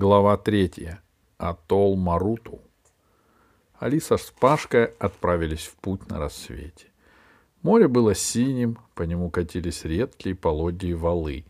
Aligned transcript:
Глава 0.00 0.36
третья. 0.36 1.02
Атолл 1.38 1.96
Маруту. 1.96 2.60
Алиса 3.80 4.16
с 4.16 4.30
Пашкой 4.30 4.84
отправились 5.00 5.66
в 5.66 5.74
путь 5.74 6.08
на 6.08 6.20
рассвете. 6.20 6.86
Море 7.62 7.88
было 7.88 8.14
синим, 8.14 8.78
по 8.94 9.02
нему 9.02 9.28
катились 9.28 9.84
редкие 9.84 10.36
полодья 10.36 10.90
и 10.90 10.94
валы. 10.94 11.46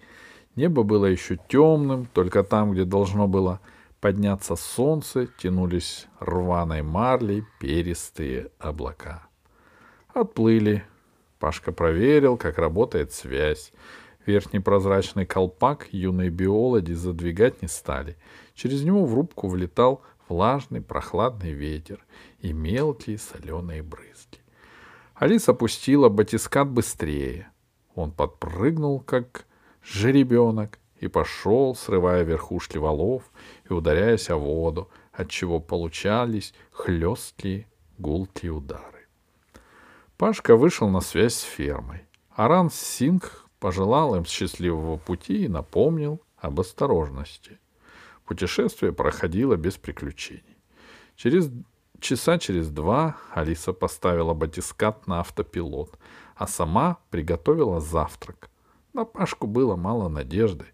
Небо 0.57 0.83
было 0.83 1.05
еще 1.05 1.39
темным, 1.47 2.07
только 2.07 2.43
там, 2.43 2.73
где 2.73 2.87
должно 2.87 3.29
было 3.29 3.61
подняться 4.01 4.57
солнце, 4.57 5.27
тянулись 5.27 6.07
рваной 6.19 6.81
марлей 6.81 7.45
перистые 7.61 8.51
облака. 8.59 9.29
Отплыли. 10.15 10.85
Пашка 11.39 11.71
проверил, 11.71 12.39
как 12.39 12.57
работает 12.57 13.13
связь. 13.13 13.75
Верхний 14.29 14.61
прозрачный 14.61 15.25
колпак 15.25 15.89
юные 15.91 16.29
биологи 16.29 16.93
задвигать 16.93 17.63
не 17.63 17.69
стали. 17.69 18.19
Через 18.53 18.83
него 18.83 19.07
в 19.07 19.15
рубку 19.15 19.49
влетал 19.49 20.03
влажный 20.29 20.83
прохладный 20.83 21.53
ветер 21.53 22.05
и 22.41 22.53
мелкие 22.53 23.17
соленые 23.17 23.83
брызги. 23.83 24.41
Алиса 25.15 25.53
опустила 25.53 26.11
батискат 26.11 26.69
быстрее. 26.69 27.49
Он 27.95 28.13
подпрыгнул, 28.13 29.01
как 29.01 29.47
жеребенок, 29.83 30.79
и 31.01 31.09
пошел, 31.09 31.75
срывая 31.75 32.23
верхушки 32.23 32.77
валов 32.77 33.23
и 33.71 33.73
ударяясь 33.73 34.29
о 34.29 34.37
воду, 34.37 34.91
отчего 35.11 35.59
получались 35.59 36.53
хлесткие 36.71 37.67
гулкие 37.97 38.53
удары. 38.53 39.07
Пашка 40.19 40.55
вышел 40.55 40.91
на 40.91 41.01
связь 41.01 41.37
с 41.37 41.41
фермой. 41.41 42.03
Аран 42.37 42.69
Синг 42.71 43.48
пожелал 43.61 44.15
им 44.17 44.25
счастливого 44.25 44.97
пути 44.97 45.45
и 45.45 45.49
напомнил 45.49 46.21
об 46.37 46.61
осторожности. 46.61 47.59
Путешествие 48.25 48.93
проходило 48.93 49.57
без 49.57 49.77
приключений. 49.77 50.59
Через 51.17 51.51
часа 52.01 52.39
через 52.39 52.71
два 52.71 53.17
Алиса 53.35 53.73
поставила 53.73 54.35
батискат 54.35 55.07
на 55.07 55.21
автопилот, 55.21 55.99
а 56.37 56.47
сама 56.47 56.99
приготовила 57.11 57.81
завтрак. 57.81 58.51
На 58.93 59.05
Пашку 59.05 59.47
было 59.47 59.77
мало 59.77 60.09
надежды. 60.09 60.67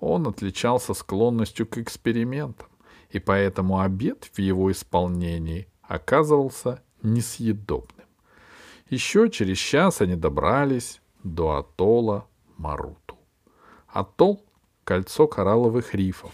Он 0.00 0.28
отличался 0.28 0.94
склонностью 0.94 1.66
к 1.66 1.78
экспериментам, 1.78 2.68
и 3.10 3.18
поэтому 3.18 3.80
обед 3.80 4.30
в 4.32 4.38
его 4.38 4.70
исполнении 4.70 5.66
оказывался 5.82 6.82
несъедобным. 7.02 8.06
Еще 8.90 9.28
через 9.30 9.58
час 9.58 10.00
они 10.00 10.14
добрались 10.14 11.00
до 11.24 11.56
атолла 11.56 12.27
Маруту. 12.58 13.16
Атолл— 13.88 14.44
кольцо 14.84 15.26
коралловых 15.26 15.94
рифов 15.94 16.32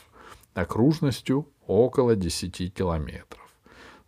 окружностью 0.55 1.48
около 1.66 2.14
10 2.14 2.72
километров. 2.72 3.42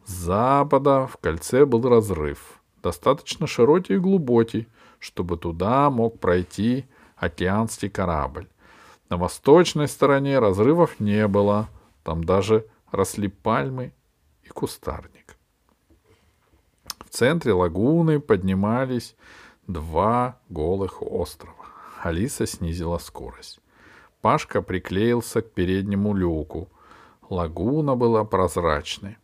С 0.05 0.13
запада 0.13 1.07
в 1.07 1.17
кольце 1.17 1.67
был 1.67 1.83
разрыв, 1.89 2.61
достаточно 2.83 3.47
широкий 3.47 3.95
и 3.95 3.99
глубокий, 3.99 4.69
чтобы 5.01 5.37
туда 5.37 5.91
мог 5.91 6.21
пройти 6.21 6.87
океанский 7.17 7.91
корабль. 7.91 8.49
На 9.09 9.17
восточной 9.17 9.89
стороне 9.89 10.39
разрывов 10.39 11.01
не 11.01 11.27
было, 11.27 11.69
там 12.05 12.23
даже 12.23 12.67
росли 12.93 13.29
пальмы 13.29 13.93
и 14.45 14.49
кустарник. 14.49 15.37
В 17.05 17.11
центре 17.11 17.53
лагуны 17.53 18.21
поднимались 18.21 19.17
два 19.67 20.39
голых 20.49 21.03
острова. 21.03 21.56
Алиса 22.07 22.47
снизила 22.47 22.99
скорость. 22.99 23.59
Пашка 24.21 24.63
приклеился 24.63 25.43
к 25.43 25.51
переднему 25.51 26.15
люку. 26.15 26.69
Лагуна 27.29 27.97
была 27.97 28.25
прозрачной, 28.25 29.17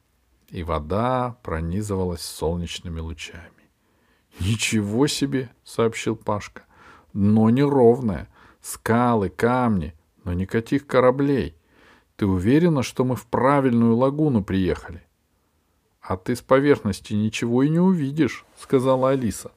и 0.49 0.65
вода 0.65 1.37
пронизывалась 1.43 2.23
солнечными 2.23 2.99
лучами. 2.99 3.71
«Ничего 4.41 5.07
себе!»— 5.07 5.51
сообщил 5.65 6.17
Пашка. 6.17 6.65
«Дно 7.13 7.51
неровное, 7.51 8.29
скалы, 8.61 9.29
камни, 9.29 9.95
но 10.25 10.33
никаких 10.33 10.87
кораблей. 10.87 11.55
Ты 12.17 12.27
уверена, 12.27 12.83
что 12.83 13.05
мы 13.05 13.15
в 13.15 13.27
правильную 13.27 13.95
лагуну 13.95 14.43
приехали?» 14.43 15.03
«А 16.01 16.17
ты 16.17 16.35
с 16.35 16.41
поверхности 16.41 17.13
ничего 17.13 17.63
и 17.63 17.69
не 17.69 17.79
увидишь»,— 17.79 18.45
сказала 18.59 19.11
Алиса. 19.11 19.53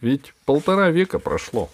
«Ведь 0.00 0.34
полтора 0.46 0.90
века 0.90 1.18
прошло». 1.18 1.68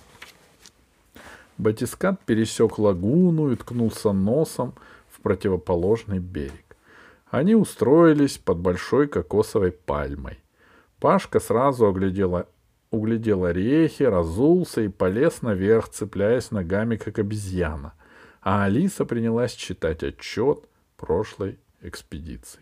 Батискат 1.58 2.24
пересек 2.24 2.78
лагуну 2.78 3.50
и 3.50 3.56
ткнулся 3.56 4.12
носом 4.12 4.74
в 5.08 5.20
противоположный 5.20 6.20
берег. 6.20 6.76
Они 7.30 7.56
устроились 7.56 8.38
под 8.38 8.58
большой 8.58 9.08
кокосовой 9.08 9.72
пальмой. 9.72 10.38
Пашка 11.00 11.40
сразу 11.40 11.88
оглядела, 11.88 12.46
углядел 12.90 13.44
орехи, 13.44 14.04
разулся 14.04 14.82
и 14.82 14.88
полез 14.88 15.42
наверх, 15.42 15.88
цепляясь 15.88 16.52
ногами, 16.52 16.96
как 16.96 17.18
обезьяна. 17.18 17.94
А 18.40 18.64
Алиса 18.64 19.04
принялась 19.04 19.52
читать 19.52 20.04
отчет 20.04 20.64
прошлой 20.96 21.58
экспедиции. 21.82 22.60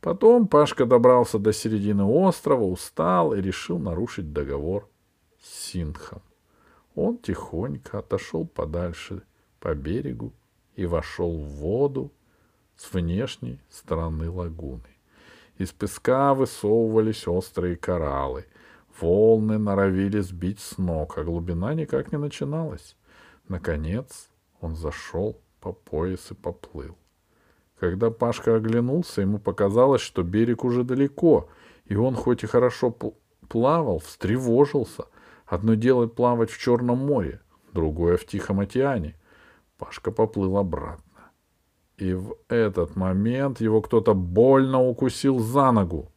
Потом 0.00 0.46
Пашка 0.46 0.84
добрался 0.84 1.38
до 1.38 1.52
середины 1.52 2.04
острова, 2.04 2.62
устал 2.62 3.32
и 3.32 3.40
решил 3.40 3.78
нарушить 3.78 4.32
договор 4.32 4.88
с 5.42 5.70
Синхом. 5.70 6.22
Он 7.00 7.16
тихонько 7.16 8.00
отошел 8.00 8.44
подальше 8.44 9.22
по 9.60 9.72
берегу 9.72 10.32
и 10.74 10.84
вошел 10.84 11.30
в 11.38 11.46
воду 11.60 12.10
с 12.74 12.92
внешней 12.92 13.60
стороны 13.70 14.28
лагуны. 14.28 14.96
Из 15.58 15.70
песка 15.70 16.34
высовывались 16.34 17.28
острые 17.28 17.76
кораллы. 17.76 18.46
Волны 19.00 19.58
норовили 19.58 20.18
сбить 20.18 20.58
с 20.58 20.76
ног, 20.76 21.18
а 21.18 21.22
глубина 21.22 21.72
никак 21.72 22.10
не 22.10 22.18
начиналась. 22.18 22.96
Наконец 23.46 24.28
он 24.60 24.74
зашел 24.74 25.40
по 25.60 25.72
пояс 25.72 26.32
и 26.32 26.34
поплыл. 26.34 26.96
Когда 27.78 28.10
Пашка 28.10 28.56
оглянулся, 28.56 29.20
ему 29.20 29.38
показалось, 29.38 30.02
что 30.02 30.24
берег 30.24 30.64
уже 30.64 30.82
далеко, 30.82 31.48
и 31.84 31.94
он, 31.94 32.16
хоть 32.16 32.42
и 32.42 32.48
хорошо 32.48 32.92
плавал, 33.48 34.00
встревожился— 34.00 35.04
Одно 35.48 35.74
дело 35.74 36.06
плавать 36.06 36.50
в 36.50 36.58
Черном 36.58 36.98
море, 36.98 37.40
другое 37.72 38.18
в 38.18 38.26
Тихом 38.26 38.60
океане. 38.60 39.16
Пашка 39.78 40.10
поплыл 40.12 40.58
обратно. 40.58 41.30
И 41.96 42.12
в 42.12 42.36
этот 42.48 42.96
момент 42.96 43.60
его 43.60 43.80
кто-то 43.80 44.14
больно 44.14 44.82
укусил 44.86 45.38
за 45.38 45.72
ногу. 45.72 46.12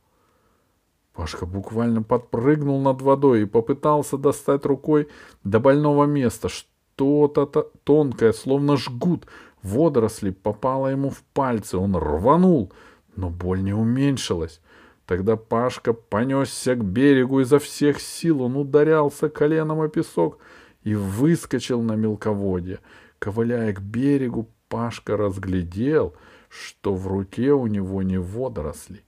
Пашка 1.14 1.46
буквально 1.46 2.04
подпрыгнул 2.04 2.82
над 2.82 3.02
водой 3.02 3.44
и 3.44 3.46
попытался 3.46 4.18
достать 4.18 4.66
рукой 4.66 5.08
до 5.44 5.60
больного 5.60 6.06
места. 6.06 6.50
Что-то 6.50 7.46
тонкое, 7.84 8.34
словно 8.34 8.76
жгут, 8.76 9.28
водоросли 9.64 10.32
попало 10.32 10.88
ему 10.88 11.10
в 11.10 11.24
пальцы. 11.34 11.78
Он 11.78 11.96
рванул, 11.96 12.72
но 13.16 13.30
боль 13.30 13.64
не 13.64 13.74
уменьшилась. 13.74 14.62
Тогда 15.12 15.36
Пашка 15.36 15.92
понесся 15.92 16.74
к 16.74 16.86
берегу 16.86 17.42
изо 17.42 17.60
всех 17.60 18.00
сил. 18.00 18.44
Он 18.44 18.56
ударялся 18.56 19.28
коленом 19.28 19.82
о 19.82 19.90
песок 19.90 20.38
и 20.84 20.96
выскочил 20.96 21.82
на 21.82 21.98
мелководье. 21.98 22.80
Ковыляя 23.20 23.74
к 23.74 23.82
берегу, 23.82 24.48
Пашка 24.70 25.18
разглядел, 25.18 26.16
что 26.48 26.96
в 26.96 27.08
руке 27.08 27.52
у 27.52 27.68
него 27.68 28.04
не 28.04 28.18
водоросли, 28.20 29.04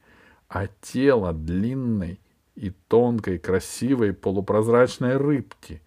а 0.49 0.67
тело 0.81 1.31
длинной 1.31 2.19
и 2.55 2.71
тонкой, 2.89 3.39
красивой 3.39 4.11
полупрозрачной 4.11 5.15
рыбки. 5.15 5.81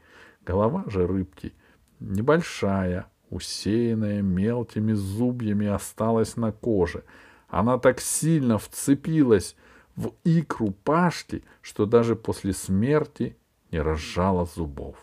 Голова 0.46 0.84
же 0.86 1.06
рыбки 1.06 1.52
небольшая, 2.00 3.04
усеянная 3.28 4.22
мелкими 4.22 4.94
зубьями, 4.94 5.66
осталась 5.66 6.38
на 6.38 6.52
коже. 6.52 7.04
Она 7.48 7.76
так 7.78 8.00
сильно 8.00 8.56
вцепилась 8.56 9.56
в 9.96 10.12
икру 10.24 10.72
Пашки, 10.84 11.42
что 11.62 11.86
даже 11.86 12.16
после 12.16 12.52
смерти 12.52 13.36
не 13.70 13.80
разжала 13.80 14.46
зубов. 14.46 14.96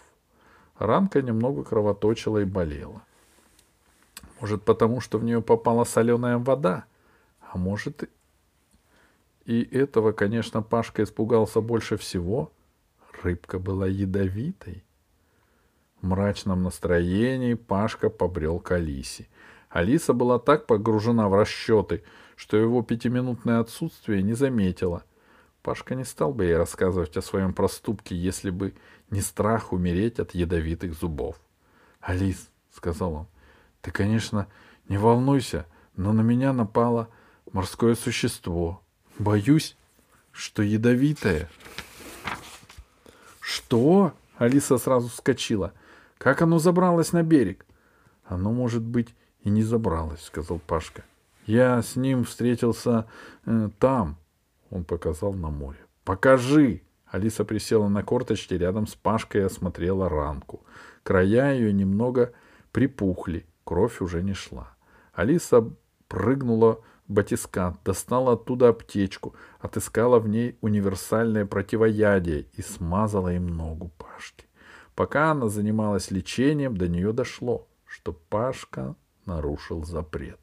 Ранка 0.78 1.22
немного 1.22 1.64
кровоточила 1.64 2.40
и 2.40 2.46
болела. 2.46 3.02
Может, 4.40 4.64
потому 4.64 5.02
что 5.02 5.18
в 5.18 5.24
нее 5.24 5.42
попала 5.42 5.84
соленая 5.84 6.38
вода, 6.38 6.86
а 7.42 7.58
может 7.58 8.10
и 9.46 9.62
этого, 9.64 10.14
конечно, 10.14 10.62
Пашка 10.62 11.04
испугался 11.04 11.60
больше 11.62 11.98
всего. 11.98 12.52
Рыбка 13.22 13.60
была 13.60 13.88
ядовитой. 13.88 14.84
В 16.02 16.06
мрачном 16.06 16.64
настроении 16.64 17.54
Пашка 17.54 18.10
побрел 18.10 18.60
к 18.60 18.72
Алисе. 18.72 19.28
Алиса 19.70 20.14
была 20.14 20.40
так 20.40 20.66
погружена 20.66 21.28
в 21.28 21.36
расчеты, 21.36 22.04
что 22.36 22.58
его 22.58 22.82
пятиминутное 22.82 23.60
отсутствие 23.60 24.24
не 24.24 24.34
заметила. 24.34 25.04
Пашка 25.62 25.96
не 25.96 26.04
стал 26.04 26.34
бы 26.34 26.46
ей 26.46 26.58
рассказывать 26.58 27.16
о 27.18 27.22
своем 27.22 27.54
проступке, 27.54 28.16
если 28.16 28.50
бы 28.50 28.74
не 29.10 29.22
страх 29.22 29.72
умереть 29.72 30.20
от 30.20 30.34
ядовитых 30.34 30.94
зубов.— 30.94 31.40
Алис,— 32.02 32.50
сказал 32.72 33.14
он,— 33.14 33.28
ты, 33.82 33.92
конечно, 33.92 34.48
не 34.90 34.98
волнуйся, 34.98 35.66
но 35.96 36.12
на 36.12 36.22
меня 36.22 36.54
напало 36.54 37.10
морское 37.52 37.96
существо. 37.96 38.82
Боюсь, 39.20 39.78
что 40.32 40.64
ядовитое. 40.64 41.50
Что? 43.40 44.14
Алиса 44.38 44.78
сразу 44.78 45.08
вскочила. 45.08 45.74
Как 46.18 46.42
оно 46.42 46.60
забралось 46.60 47.14
на 47.14 47.24
берег? 47.24 47.66
Оно, 48.26 48.52
может 48.52 48.82
быть, 48.82 49.14
и 49.42 49.50
не 49.50 49.64
забралось, 49.64 50.24
сказал 50.24 50.60
Пашка. 50.60 51.04
Я 51.46 51.82
с 51.82 51.96
ним 51.96 52.24
встретился 52.24 53.06
э, 53.46 53.70
там. 53.80 54.18
Он 54.70 54.86
показал 54.86 55.34
на 55.34 55.50
море. 55.50 55.80
Покажи! 56.04 56.82
Алиса 57.06 57.46
присела 57.46 57.90
на 57.90 58.02
корточки 58.02 58.56
рядом 58.56 58.88
с 58.88 58.96
Пашкой 58.96 59.42
и 59.42 59.44
осмотрела 59.44 60.10
ранку. 60.10 60.64
Края 61.04 61.54
ее 61.54 61.72
немного 61.72 62.34
припухли, 62.72 63.46
кровь 63.66 64.02
уже 64.02 64.24
не 64.24 64.34
шла. 64.34 64.74
Алиса 65.14 65.70
прыгнула 66.08 66.82
в 67.08 67.14
батискат, 67.14 67.76
достала 67.84 68.34
оттуда 68.34 68.70
аптечку, 68.70 69.36
отыскала 69.60 70.20
в 70.20 70.28
ней 70.28 70.58
универсальное 70.62 71.46
противоядие 71.46 72.48
и 72.54 72.62
смазала 72.64 73.34
им 73.34 73.48
ногу 73.48 73.92
Пашки. 73.98 74.46
Пока 74.96 75.32
она 75.32 75.50
занималась 75.50 76.10
лечением, 76.10 76.78
до 76.78 76.88
нее 76.88 77.14
дошло, 77.14 77.68
что 77.86 78.14
Пашка 78.14 78.96
нарушил 79.26 79.84
запрет. 79.84 80.40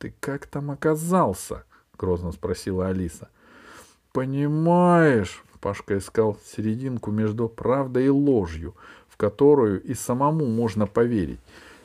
Ты 0.00 0.14
как 0.18 0.46
там 0.46 0.70
оказался?— 0.70 1.64
грозно 1.98 2.32
спросила 2.32 2.88
Алиса.— 2.88 3.28
Понимаешь, 4.12 5.44
Пашка 5.60 5.98
искал 5.98 6.38
серединку 6.42 7.10
между 7.10 7.50
правдой 7.50 8.06
и 8.06 8.08
ложью, 8.08 8.74
в 9.08 9.18
которую 9.18 9.82
и 9.82 9.92
самому 9.92 10.46
можно 10.46 10.86
поверить. 10.86 11.38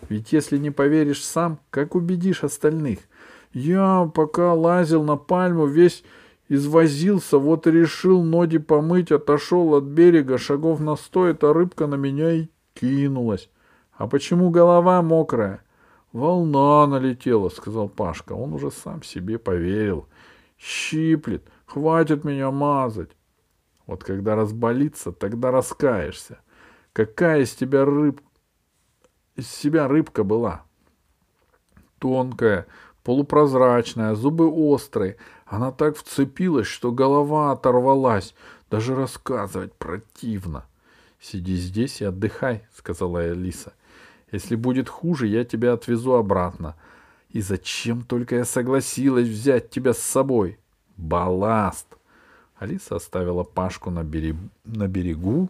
Ведь 0.08 0.32
если 0.32 0.58
не 0.58 0.72
поверишь 0.72 1.26
сам, 1.26 1.60
как 1.70 1.94
убедишь 1.94 2.46
остальных? 2.46 3.00
Я 3.52 4.10
пока 4.14 4.54
лазил 4.54 5.04
на 5.04 5.18
пальму, 5.18 5.66
весь 5.66 6.06
извозился, 6.48 7.38
вот 7.38 7.68
и 7.68 7.72
решил 7.72 8.24
ноги 8.24 8.60
помыть, 8.60 9.12
отошел 9.12 9.76
от 9.76 9.84
берега, 9.84 10.38
шагов 10.38 10.80
на 10.80 10.96
сто, 10.96 11.28
эта 11.28 11.52
рыбка 11.52 11.86
на 11.86 11.96
меня 11.96 12.32
и 12.32 12.48
кинулась. 12.76 13.50
А 13.92 14.08
почему 14.08 14.52
голова 14.52 15.02
мокрая? 15.02 15.65
Волна 16.16 16.88
налетела, 16.88 17.50
сказал 17.50 17.90
Пашка. 17.90 18.32
Он 18.32 18.54
уже 18.54 18.72
сам 18.72 19.04
себе 19.04 19.38
поверил. 19.38 20.08
Щиплет. 20.58 21.44
Хватит 21.66 22.24
меня 22.24 22.52
мазать. 22.52 23.10
Вот 23.86 24.06
когда 24.06 24.38
разболится, 24.38 25.12
тогда 25.12 25.52
раскаешься. 25.52 26.40
Какая 26.94 27.42
из 27.42 27.54
тебя 27.54 27.84
рыб... 27.84 28.22
из 29.36 29.52
себя 29.52 29.90
рыбка 29.90 30.24
была? 30.24 30.64
Тонкая, 32.00 32.66
полупрозрачная, 33.04 34.16
зубы 34.16 34.50
острые. 34.50 35.18
Она 35.46 35.74
так 35.74 35.98
вцепилась, 35.98 36.68
что 36.68 36.94
голова 36.94 37.52
оторвалась. 37.52 38.36
Даже 38.72 38.96
рассказывать 38.96 39.74
противно. 39.74 40.64
Сиди 41.20 41.58
здесь 41.58 42.00
и 42.00 42.06
отдыхай, 42.06 42.66
сказала 42.74 43.20
Алиса. 43.20 43.74
Если 44.32 44.56
будет 44.56 44.90
хуже, 44.90 45.28
я 45.28 45.46
тебя 45.46 45.74
отвезу 45.74 46.14
обратно. 46.14 46.76
И 47.30 47.42
зачем 47.42 48.04
только 48.04 48.36
я 48.36 48.46
согласилась 48.46 49.28
взять 49.28 49.70
тебя 49.70 49.94
с 49.94 50.00
собой? 50.00 50.60
Балласт. 50.98 51.88
Алиса 52.58 52.96
оставила 52.96 53.44
Пашку 53.44 53.92
на 53.92 54.04
берегу, 54.04 54.50
на 54.64 54.88
берегу 54.88 55.50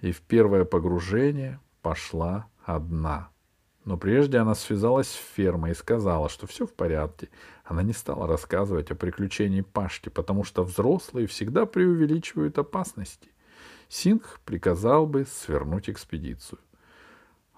и 0.00 0.12
в 0.12 0.20
первое 0.20 0.64
погружение 0.64 1.58
пошла 1.82 2.46
одна. 2.64 3.30
Но 3.84 3.96
прежде 3.96 4.38
она 4.38 4.54
связалась 4.54 5.08
с 5.08 5.14
фермой 5.14 5.72
и 5.72 5.74
сказала, 5.74 6.28
что 6.28 6.46
все 6.46 6.66
в 6.66 6.72
порядке. 6.74 7.30
Она 7.64 7.82
не 7.82 7.92
стала 7.92 8.26
рассказывать 8.26 8.90
о 8.90 8.94
приключении 8.94 9.62
Пашки, 9.62 10.08
потому 10.08 10.44
что 10.44 10.62
взрослые 10.62 11.26
всегда 11.26 11.66
преувеличивают 11.66 12.58
опасности. 12.58 13.30
Сингх 13.88 14.40
приказал 14.44 15.06
бы 15.06 15.24
свернуть 15.24 15.88
экспедицию. 15.88 16.58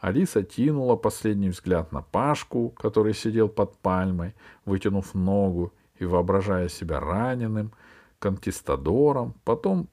Алиса 0.00 0.43
тянула 0.43 0.97
последний 0.97 1.50
взгляд 1.50 1.93
на 1.93 2.00
Пашку, 2.02 2.70
который 2.70 3.12
сидел 3.14 3.49
под 3.49 3.76
пальмой, 3.79 4.35
вытянув 4.64 5.14
ногу 5.14 5.73
и 5.99 6.06
воображая 6.06 6.69
себя 6.69 7.00
раненым, 7.00 7.73
конкистадором, 8.19 9.35
потом 9.44 9.88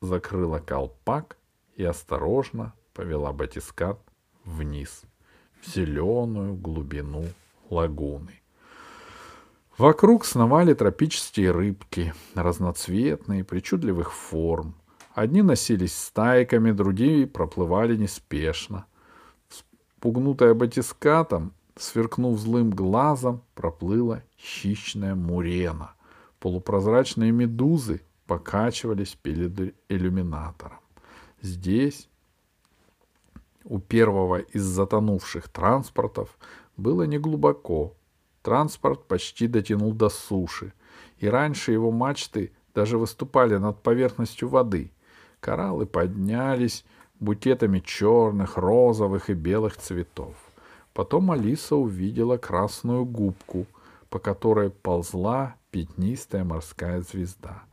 закрыла 0.00 0.58
колпак 0.58 1.36
и 1.76 1.84
осторожно 1.84 2.72
повела 2.92 3.32
батискат 3.32 3.98
вниз, 4.44 5.02
в 5.60 5.70
зеленую 5.70 6.54
глубину 6.54 7.24
лагуны. 7.70 8.40
Вокруг 9.78 10.24
сновали 10.24 10.74
тропические 10.74 11.50
рыбки, 11.50 12.12
разноцветные, 12.34 13.44
причудливых 13.44 14.12
форм. 14.12 14.74
Одни 15.14 15.42
носились 15.42 15.96
стайками, 15.96 16.72
другие 16.72 17.26
проплывали 17.26 17.96
неспешно. 17.96 18.86
Спугнутая 20.04 20.52
батискатом, 20.52 21.54
Сверкнув 21.76 22.38
злым 22.38 22.68
глазом, 22.68 23.40
проплыла 23.54 24.22
хищная 24.38 25.14
мурена. 25.14 25.94
Полупрозрачные 26.40 27.32
медузы 27.32 28.02
покачивались 28.26 29.14
перед 29.14 29.74
иллюминатором. 29.88 30.80
Здесь, 31.40 32.10
у 33.64 33.78
первого 33.78 34.40
из 34.40 34.62
затонувших 34.62 35.48
транспортов, 35.48 36.36
было 36.76 37.04
неглубоко. 37.04 37.94
Транспорт 38.42 39.08
почти 39.08 39.46
дотянул 39.46 39.94
до 39.94 40.10
суши, 40.10 40.74
и 41.16 41.28
раньше 41.28 41.72
его 41.72 41.90
мачты 41.90 42.52
даже 42.74 42.98
выступали 42.98 43.56
над 43.56 43.82
поверхностью 43.82 44.50
воды. 44.50 44.92
Кораллы 45.40 45.86
поднялись 45.86 46.84
букетами 47.24 47.80
черных, 47.80 48.56
розовых 48.56 49.30
и 49.30 49.34
белых 49.34 49.76
цветов. 49.76 50.34
Потом 50.92 51.30
Алиса 51.30 51.74
увидела 51.74 52.36
красную 52.36 53.04
губку, 53.04 53.66
по 54.10 54.18
которой 54.18 54.70
ползла 54.70 55.56
пятнистая 55.70 56.44
морская 56.44 57.00
звезда. 57.00 57.64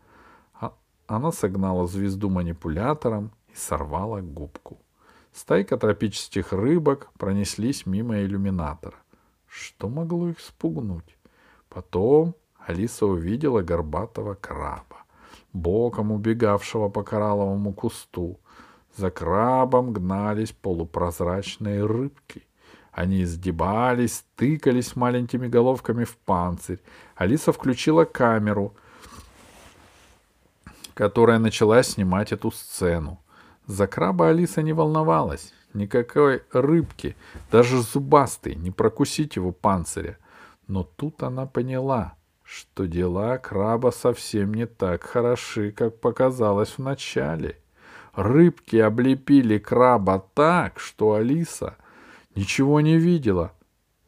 А 0.59 0.73
она 1.05 1.31
согнала 1.31 1.85
звезду 1.85 2.29
манипулятором 2.29 3.31
и 3.49 3.55
сорвала 3.55 4.21
губку. 4.21 4.79
Стайка 5.33 5.77
тропических 5.77 6.51
рыбок 6.51 7.09
пронеслись 7.17 7.85
мимо 7.85 8.21
иллюминатора. 8.21 8.97
Что 9.47 9.87
могло 9.87 10.29
их 10.29 10.39
спугнуть? 10.39 11.17
Потом 11.69 12.35
Алиса 12.57 13.05
увидела 13.05 13.61
горбатого 13.61 14.33
краба, 14.33 15.03
боком 15.53 16.11
убегавшего 16.11 16.89
по 16.89 17.03
коралловому 17.03 17.73
кусту. 17.73 18.39
За 18.97 19.09
крабом 19.09 19.93
гнались 19.93 20.51
полупрозрачные 20.51 21.85
рыбки. 21.85 22.43
Они 22.91 23.23
сгибались, 23.23 24.25
тыкались 24.35 24.95
маленькими 24.95 25.47
головками 25.47 26.03
в 26.03 26.17
панцирь. 26.17 26.79
Алиса 27.15 27.53
включила 27.53 28.03
камеру, 28.03 28.75
которая 30.93 31.39
начала 31.39 31.83
снимать 31.83 32.33
эту 32.33 32.51
сцену. 32.51 33.19
За 33.65 33.87
краба 33.87 34.29
Алиса 34.29 34.61
не 34.61 34.73
волновалась. 34.73 35.53
Никакой 35.73 36.43
рыбки, 36.51 37.15
даже 37.49 37.81
зубастой, 37.81 38.55
не 38.55 38.71
прокусить 38.71 39.37
его 39.37 39.53
панциря. 39.53 40.17
Но 40.67 40.83
тут 40.83 41.23
она 41.23 41.45
поняла, 41.45 42.15
что 42.43 42.87
дела 42.87 43.37
краба 43.37 43.91
совсем 43.91 44.53
не 44.53 44.65
так 44.65 45.03
хороши, 45.03 45.71
как 45.71 46.01
показалось 46.01 46.77
вначале. 46.77 47.60
Рыбки 48.13 48.75
облепили 48.75 49.57
краба 49.57 50.25
так, 50.33 50.79
что 50.79 51.13
Алиса 51.13 51.77
ничего 52.35 52.81
не 52.81 52.97
видела. 52.97 53.53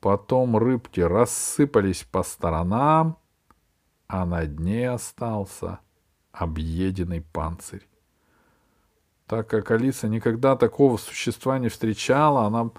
Потом 0.01 0.57
рыбки 0.57 0.99
рассыпались 0.99 2.03
по 2.03 2.23
сторонам, 2.23 3.17
а 4.07 4.25
на 4.25 4.45
дне 4.45 4.89
остался 4.89 5.79
объеденный 6.33 7.21
панцирь. 7.21 7.87
Так 9.27 9.47
как 9.47 9.71
Алиса 9.71 10.09
никогда 10.09 10.57
такого 10.57 10.97
существа 10.97 11.57
не 11.57 11.69
встречала, 11.69 12.45
она, 12.45 12.71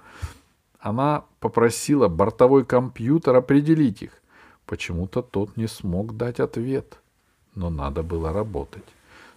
она 0.79 1.25
попросила 1.39 2.07
бортовой 2.07 2.63
компьютер 2.63 3.35
определить 3.35 4.03
их. 4.03 4.11
Почему-то 4.67 5.23
тот 5.23 5.57
не 5.57 5.67
смог 5.67 6.15
дать 6.15 6.39
ответ, 6.39 6.99
но 7.55 7.71
надо 7.71 8.03
было 8.03 8.31
работать. 8.31 8.85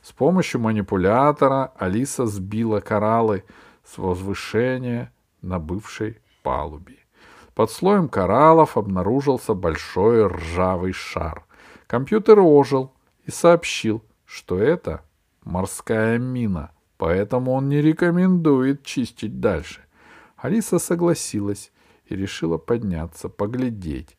С 0.03 0.13
помощью 0.13 0.61
манипулятора 0.61 1.73
Алиса 1.77 2.27
сбила 2.27 2.81
кораллы 2.81 3.45
с 3.85 3.99
возвышения 3.99 5.13
на 5.43 5.59
бывшей 5.59 6.19
палубе. 6.43 6.97
Под 7.55 7.71
слоем 7.71 8.09
кораллов 8.09 8.77
обнаружился 8.77 9.55
большой 9.55 10.27
ржавый 10.27 10.93
шар. 10.93 11.45
Компьютер 11.87 12.39
ожил 12.39 12.93
и 13.25 13.31
сообщил, 13.31 14.05
что 14.25 14.59
это 14.59 15.03
морская 15.43 16.19
мина, 16.19 16.71
поэтому 16.99 17.53
он 17.53 17.69
не 17.69 17.81
рекомендует 17.81 18.85
чистить 18.85 19.41
дальше. 19.41 19.81
Алиса 20.37 20.79
согласилась 20.79 21.73
и 22.07 22.15
решила 22.15 22.59
подняться, 22.59 23.29
поглядеть, 23.29 24.17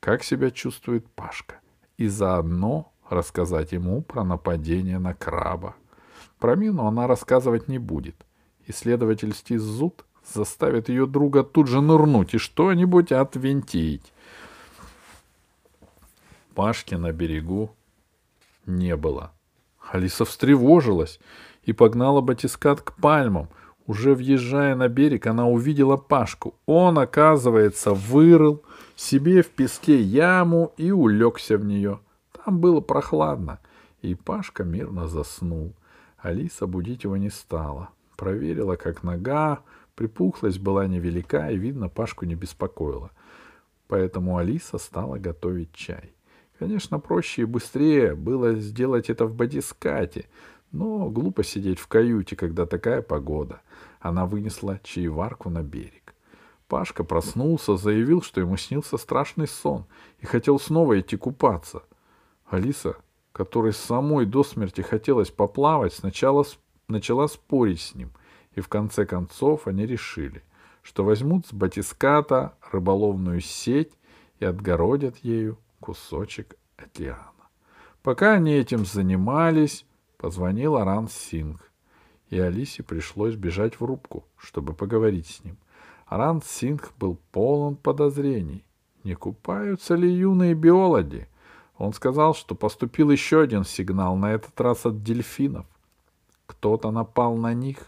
как 0.00 0.24
себя 0.24 0.50
чувствует 0.50 1.08
Пашка, 1.10 1.60
и 1.96 2.08
заодно 2.08 2.92
рассказать 3.10 3.72
ему 3.72 4.02
про 4.02 4.24
нападение 4.24 4.98
на 4.98 5.14
краба. 5.14 5.74
Про 6.38 6.56
мину 6.56 6.86
она 6.86 7.06
рассказывать 7.06 7.68
не 7.68 7.78
будет. 7.78 8.16
Исследовательский 8.66 9.56
зуд 9.56 10.04
заставит 10.24 10.88
ее 10.88 11.06
друга 11.06 11.42
тут 11.42 11.66
же 11.66 11.80
нырнуть 11.80 12.34
и 12.34 12.38
что-нибудь 12.38 13.12
отвинтить. 13.12 14.12
Пашки 16.54 16.94
на 16.94 17.12
берегу 17.12 17.74
не 18.66 18.96
было. 18.96 19.32
Алиса 19.92 20.24
встревожилась 20.24 21.20
и 21.64 21.72
погнала 21.72 22.20
батискат 22.20 22.80
к 22.80 22.94
пальмам. 22.96 23.48
Уже 23.86 24.14
въезжая 24.14 24.76
на 24.76 24.88
берег, 24.88 25.26
она 25.26 25.48
увидела 25.48 25.96
Пашку. 25.96 26.54
Он, 26.66 26.98
оказывается, 26.98 27.92
вырыл 27.92 28.62
себе 28.94 29.42
в 29.42 29.48
песке 29.48 30.00
яму 30.00 30.72
и 30.76 30.92
улегся 30.92 31.58
в 31.58 31.64
нее. 31.64 31.98
Там 32.44 32.60
было 32.60 32.80
прохладно, 32.80 33.58
и 34.02 34.14
Пашка 34.14 34.64
мирно 34.64 35.08
заснул. 35.08 35.74
Алиса 36.18 36.66
будить 36.66 37.04
его 37.04 37.16
не 37.16 37.30
стала. 37.30 37.90
Проверила, 38.16 38.76
как 38.76 39.02
нога, 39.02 39.60
припухлость 39.94 40.58
была 40.58 40.86
невелика 40.86 41.50
и, 41.50 41.56
видно, 41.56 41.88
Пашку 41.88 42.24
не 42.24 42.34
беспокоила. 42.34 43.10
Поэтому 43.88 44.36
Алиса 44.36 44.78
стала 44.78 45.18
готовить 45.18 45.72
чай. 45.72 46.14
Конечно, 46.58 46.98
проще 46.98 47.42
и 47.42 47.46
быстрее 47.46 48.14
было 48.14 48.54
сделать 48.54 49.08
это 49.10 49.24
в 49.24 49.34
бодискате, 49.34 50.26
но 50.72 51.08
глупо 51.08 51.42
сидеть 51.42 51.78
в 51.78 51.88
каюте, 51.88 52.36
когда 52.36 52.66
такая 52.66 53.02
погода. 53.02 53.60
Она 53.98 54.26
вынесла 54.26 54.78
чаеварку 54.82 55.50
на 55.50 55.62
берег. 55.62 56.14
Пашка 56.68 57.02
проснулся, 57.02 57.76
заявил, 57.76 58.22
что 58.22 58.40
ему 58.40 58.56
снился 58.56 58.96
страшный 58.96 59.48
сон 59.48 59.86
и 60.20 60.26
хотел 60.26 60.60
снова 60.60 61.00
идти 61.00 61.16
купаться. 61.16 61.82
Алиса, 62.50 62.96
которой 63.32 63.72
самой 63.72 64.26
до 64.26 64.42
смерти 64.42 64.80
хотелось 64.80 65.30
поплавать, 65.30 65.94
сначала 65.94 66.44
начала 66.88 67.28
спорить 67.28 67.80
с 67.80 67.94
ним, 67.94 68.10
и 68.54 68.60
в 68.60 68.68
конце 68.68 69.06
концов 69.06 69.66
они 69.68 69.86
решили, 69.86 70.42
что 70.82 71.04
возьмут 71.04 71.46
с 71.46 71.52
батиската 71.52 72.54
рыболовную 72.72 73.40
сеть 73.40 73.92
и 74.40 74.44
отгородят 74.44 75.16
ею 75.18 75.58
кусочек 75.78 76.56
океана. 76.76 77.30
Пока 78.02 78.32
они 78.32 78.52
этим 78.52 78.84
занимались, 78.84 79.86
позвонил 80.16 80.76
Аран 80.76 81.08
Синг, 81.08 81.70
и 82.30 82.38
Алисе 82.38 82.82
пришлось 82.82 83.36
бежать 83.36 83.78
в 83.78 83.84
рубку, 83.84 84.24
чтобы 84.36 84.74
поговорить 84.74 85.28
с 85.28 85.44
ним. 85.44 85.56
Аран 86.06 86.42
Синг 86.42 86.92
был 86.98 87.18
полон 87.30 87.76
подозрений. 87.76 88.64
Не 89.04 89.14
купаются 89.14 89.94
ли 89.94 90.10
юные 90.10 90.54
биологи? 90.54 91.28
Он 91.80 91.94
сказал, 91.94 92.34
что 92.34 92.54
поступил 92.54 93.10
еще 93.10 93.40
один 93.40 93.64
сигнал, 93.64 94.14
на 94.14 94.34
этот 94.34 94.60
раз 94.60 94.84
от 94.84 95.02
дельфинов. 95.02 95.64
Кто-то 96.44 96.90
напал 96.90 97.38
на 97.38 97.54
них. 97.54 97.78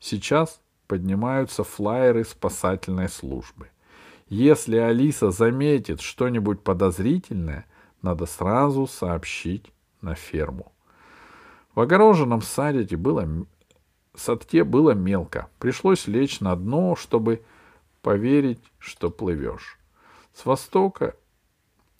Сейчас 0.00 0.58
поднимаются 0.86 1.62
флайеры 1.62 2.24
спасательной 2.24 3.10
службы. 3.10 3.68
Если 4.30 4.78
Алиса 4.78 5.30
заметит 5.30 6.00
что-нибудь 6.00 6.62
подозрительное, 6.62 7.66
надо 8.00 8.24
сразу 8.24 8.86
сообщить 8.86 9.70
на 10.00 10.14
ферму. 10.14 10.72
В 11.74 11.80
огороженном 11.80 12.40
садике 12.40 12.96
было, 12.96 13.28
садке 14.14 14.64
было 14.64 14.92
мелко. 14.92 15.50
Пришлось 15.58 16.06
лечь 16.06 16.40
на 16.40 16.56
дно, 16.56 16.96
чтобы 16.96 17.42
поверить, 18.00 18.62
что 18.78 19.10
плывешь. 19.10 19.78
С 20.32 20.46
востока 20.46 21.16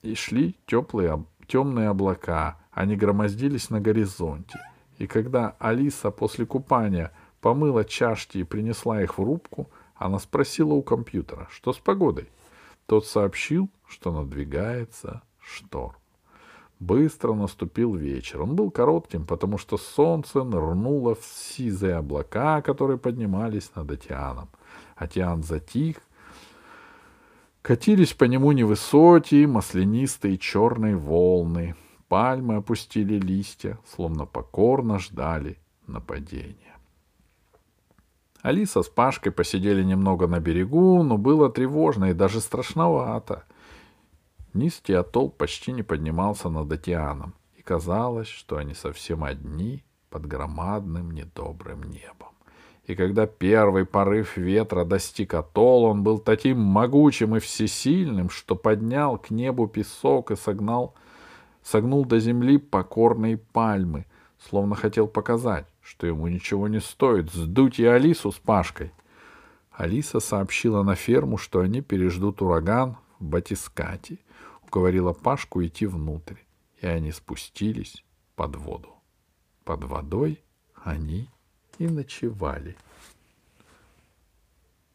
и 0.07 0.15
шли 0.15 0.57
теплые, 0.67 1.25
темные 1.47 1.89
облака. 1.89 2.59
Они 2.71 2.97
громоздились 2.97 3.71
на 3.71 3.81
горизонте. 3.81 4.59
И 4.99 5.07
когда 5.07 5.57
Алиса 5.59 6.11
после 6.11 6.47
купания 6.47 7.13
помыла 7.41 7.85
чашки 7.85 8.39
и 8.39 8.45
принесла 8.45 9.03
их 9.03 9.19
в 9.19 9.23
рубку, 9.23 9.69
она 9.95 10.19
спросила 10.19 10.73
у 10.73 10.83
компьютера, 10.83 11.49
что 11.51 11.73
с 11.73 11.79
погодой. 11.79 12.29
Тот 12.87 13.07
сообщил, 13.07 13.69
что 13.87 14.13
надвигается 14.13 15.23
шторм. 15.41 15.97
Быстро 16.79 17.33
наступил 17.33 17.95
вечер. 17.95 18.43
Он 18.43 18.55
был 18.55 18.71
коротким, 18.71 19.25
потому 19.25 19.57
что 19.57 19.79
солнце 19.79 20.45
нырнуло 20.45 21.15
в 21.15 21.25
сизые 21.25 21.97
облака, 21.97 22.61
которые 22.61 22.99
поднимались 22.99 23.71
над 23.75 23.91
океаном. 23.91 24.51
Океан 24.95 25.43
затих. 25.43 25.97
Катились 27.67 28.15
по 28.15 28.23
нему 28.23 28.53
невысокие, 28.53 29.49
маслянистые 29.49 30.39
черные 30.39 30.95
волны. 30.97 31.75
Пальмы 32.07 32.55
опустили 32.55 33.19
листья, 33.19 33.81
словно 33.93 34.25
покорно 34.25 35.01
ждали 35.01 35.59
нападения. 35.89 36.77
Алиса 38.41 38.85
с 38.85 38.89
Пашкой 38.89 39.33
посидели 39.33 39.83
немного 39.83 40.29
на 40.29 40.39
берегу, 40.39 41.03
но 41.03 41.19
было 41.19 41.51
тревожно 41.51 42.11
и 42.11 42.15
даже 42.15 42.41
страшновато. 42.41 43.43
Низкий 44.55 44.93
атолл 44.93 45.29
почти 45.29 45.73
не 45.73 45.83
поднимался 45.83 46.49
над 46.49 46.71
океаном, 46.71 47.35
и 47.57 47.63
казалось, 47.63 48.29
что 48.29 48.59
они 48.59 48.75
совсем 48.75 49.25
одни 49.25 49.83
под 50.09 50.25
громадным 50.27 51.11
недобрым 51.11 51.83
небом. 51.83 52.36
И 52.87 52.95
когда 52.95 53.26
первый 53.26 53.85
порыв 53.85 54.37
ветра 54.37 54.85
достиг 54.85 55.35
атолла, 55.35 55.88
он 55.88 56.05
был 56.05 56.21
таким 56.21 56.61
могучим 56.61 57.35
и 57.35 57.40
всесильным, 57.40 58.31
что 58.31 58.55
поднял 58.55 59.19
к 59.19 59.31
небу 59.31 59.66
песок 59.66 60.31
и 60.31 60.37
согнал, 60.37 60.95
согнул 61.64 62.05
до 62.05 62.21
земли 62.21 62.59
покорные 62.59 63.38
пальмы, 63.38 64.07
словно 64.38 64.76
хотел 64.76 65.09
показать, 65.09 65.66
что 65.83 66.07
ему 66.07 66.28
ничего 66.28 66.69
не 66.69 66.81
стоит 66.81 67.33
сдуть 67.33 67.81
и 67.81 67.85
Алису 67.85 68.31
с 68.31 68.38
Пашкой. 68.38 68.93
Алиса 69.73 70.21
сообщила 70.21 70.85
на 70.85 70.95
ферму, 70.95 71.38
что 71.38 71.61
они 71.61 71.81
переждут 71.81 72.40
ураган 72.40 72.97
в 73.19 73.25
Батискате, 73.25 74.19
уговорила 74.64 75.12
Пашку 75.12 75.64
идти 75.64 75.87
внутрь, 75.87 76.37
и 76.81 76.87
они 76.87 77.11
спустились 77.11 78.05
под 78.37 78.55
воду. 78.55 78.95
Под 79.64 79.83
водой 79.83 80.40
они 80.85 81.28
и 81.78 81.87
ночевали.— 81.87 82.76